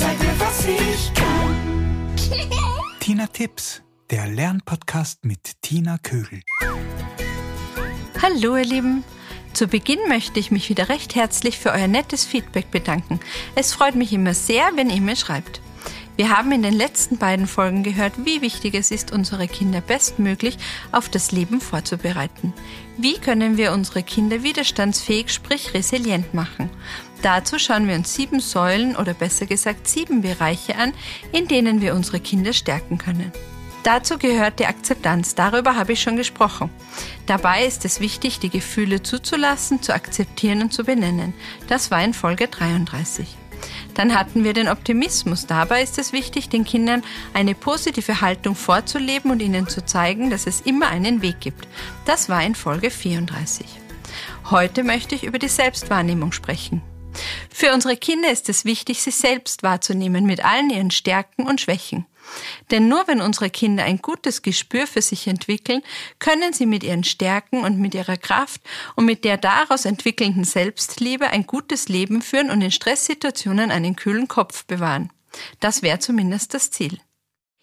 [0.00, 2.16] zeig mir, was ich kann.
[3.00, 6.42] Tina Tipps, der Lernpodcast mit Tina Kögel.
[8.22, 9.04] Hallo, ihr Lieben.
[9.52, 13.20] Zu Beginn möchte ich mich wieder recht herzlich für euer nettes Feedback bedanken.
[13.54, 15.60] Es freut mich immer sehr, wenn ihr mir schreibt.
[16.20, 20.58] Wir haben in den letzten beiden Folgen gehört, wie wichtig es ist, unsere Kinder bestmöglich
[20.92, 22.52] auf das Leben vorzubereiten.
[22.98, 26.68] Wie können wir unsere Kinder widerstandsfähig, sprich resilient machen?
[27.22, 30.92] Dazu schauen wir uns sieben Säulen oder besser gesagt sieben Bereiche an,
[31.32, 33.32] in denen wir unsere Kinder stärken können.
[33.82, 36.68] Dazu gehört die Akzeptanz, darüber habe ich schon gesprochen.
[37.24, 41.32] Dabei ist es wichtig, die Gefühle zuzulassen, zu akzeptieren und zu benennen.
[41.66, 43.39] Das war in Folge 33.
[44.00, 45.44] Dann hatten wir den Optimismus.
[45.44, 47.02] Dabei ist es wichtig, den Kindern
[47.34, 51.68] eine positive Haltung vorzuleben und ihnen zu zeigen, dass es immer einen Weg gibt.
[52.06, 53.66] Das war in Folge 34.
[54.50, 56.80] Heute möchte ich über die Selbstwahrnehmung sprechen.
[57.50, 62.06] Für unsere Kinder ist es wichtig, sich selbst wahrzunehmen mit allen ihren Stärken und Schwächen.
[62.70, 65.82] Denn nur wenn unsere Kinder ein gutes Gespür für sich entwickeln,
[66.18, 68.60] können sie mit ihren Stärken und mit ihrer Kraft
[68.96, 74.28] und mit der daraus entwickelnden Selbstliebe ein gutes Leben führen und in Stresssituationen einen kühlen
[74.28, 75.10] Kopf bewahren.
[75.60, 76.98] Das wäre zumindest das Ziel.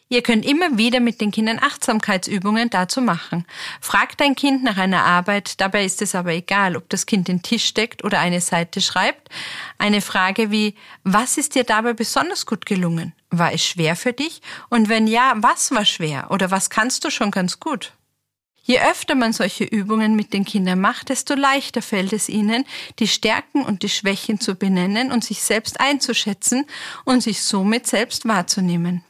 [0.10, 3.46] Ihr könnt immer wieder mit den Kindern Achtsamkeitsübungen dazu machen.
[3.82, 7.42] Fragt dein Kind nach einer Arbeit, dabei ist es aber egal, ob das Kind den
[7.42, 9.28] Tisch deckt oder eine Seite schreibt.
[9.78, 13.14] Eine Frage wie, was ist dir dabei besonders gut gelungen?
[13.32, 14.42] War es schwer für dich?
[14.70, 16.32] Und wenn ja, was war schwer?
[16.32, 17.92] Oder was kannst du schon ganz gut?
[18.64, 22.66] Je öfter man solche Übungen mit den Kindern macht, desto leichter fällt es ihnen,
[23.00, 26.66] die Stärken und die Schwächen zu benennen und sich selbst einzuschätzen
[27.06, 29.04] und sich somit selbst wahrzunehmen.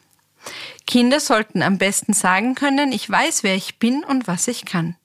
[0.85, 4.95] Kinder sollten am besten sagen können, ich weiß, wer ich bin und was ich kann.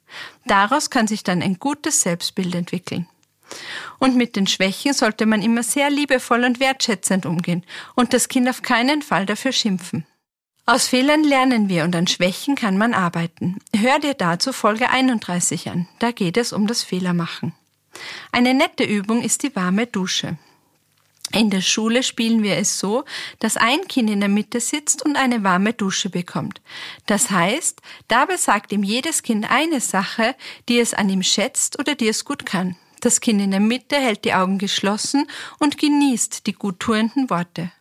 [0.47, 3.09] Daraus kann sich dann ein gutes Selbstbild entwickeln.
[3.99, 7.65] Und mit den Schwächen sollte man immer sehr liebevoll und wertschätzend umgehen
[7.95, 10.07] und das Kind auf keinen Fall dafür schimpfen.
[10.65, 13.59] Aus Fehlern lernen wir und an Schwächen kann man arbeiten.
[13.77, 15.89] Hör dir dazu Folge 31 an.
[15.99, 17.53] Da geht es um das Fehlermachen.
[18.31, 20.39] Eine nette Übung ist die warme Dusche.
[21.35, 23.05] In der Schule spielen wir es so,
[23.39, 26.61] dass ein Kind in der Mitte sitzt und eine warme Dusche bekommt.
[27.07, 30.35] Das heißt, dabei sagt ihm jedes Kind eine Sache,
[30.69, 32.77] die es an ihm schätzt oder die es gut kann.
[33.01, 35.27] Das Kind in der Mitte hält die Augen geschlossen
[35.59, 37.73] und genießt die guttuenden Worte.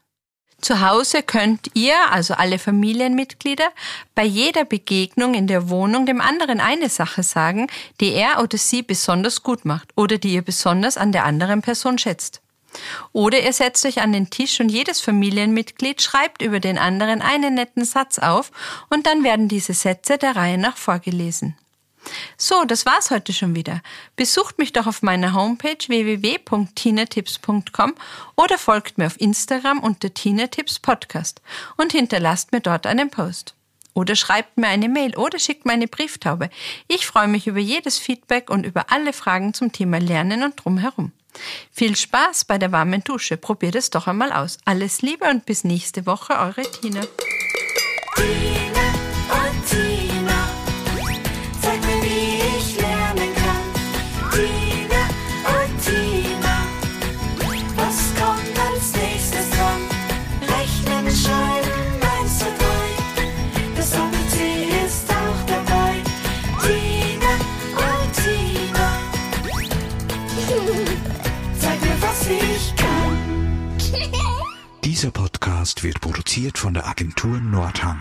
[0.62, 3.70] Zu Hause könnt ihr, also alle Familienmitglieder,
[4.16, 7.68] bei jeder Begegnung in der Wohnung dem anderen eine Sache sagen,
[8.00, 11.98] die er oder sie besonders gut macht oder die ihr besonders an der anderen Person
[11.98, 12.42] schätzt.
[13.14, 17.56] Oder ihr setzt euch an den Tisch und jedes Familienmitglied schreibt über den anderen einen
[17.56, 18.52] netten Satz auf
[18.90, 21.58] und dann werden diese Sätze der Reihe nach vorgelesen.
[22.38, 23.82] So, das war's heute schon wieder.
[24.16, 27.94] Besucht mich doch auf meiner Homepage www.tinetips.com
[28.36, 31.42] oder folgt mir auf Instagram unter Tinetips Podcast
[31.78, 33.54] und hinterlasst mir dort einen Post.
[33.94, 36.50] Oder schreibt mir eine Mail oder schickt mir eine Brieftaube.
[36.88, 41.12] Ich freue mich über jedes Feedback und über alle Fragen zum Thema Lernen und drumherum.
[41.72, 43.38] Viel Spaß bei der warmen Dusche.
[43.38, 44.58] Probiert es doch einmal aus.
[44.66, 47.02] Alles Liebe und bis nächste Woche, eure Tina.
[74.84, 78.00] Dieser Podcast wird produziert von der Agentur Nordhang.